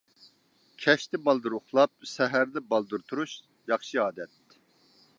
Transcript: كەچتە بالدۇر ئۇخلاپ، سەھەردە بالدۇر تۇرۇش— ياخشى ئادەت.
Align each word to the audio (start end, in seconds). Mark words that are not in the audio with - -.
كەچتە 0.85 1.19
بالدۇر 1.27 1.57
ئۇخلاپ، 1.59 2.09
سەھەردە 2.13 2.65
بالدۇر 2.73 3.07
تۇرۇش— 3.13 3.39
ياخشى 3.75 4.05
ئادەت. 4.07 4.61